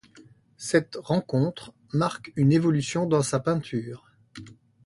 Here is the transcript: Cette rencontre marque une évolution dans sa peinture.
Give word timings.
Cette 0.57 0.95
rencontre 0.99 1.73
marque 1.93 2.33
une 2.35 2.51
évolution 2.53 3.05
dans 3.05 3.21
sa 3.21 3.39
peinture. 3.39 4.09